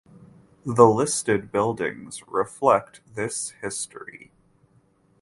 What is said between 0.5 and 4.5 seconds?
The listed buildings reflect this history.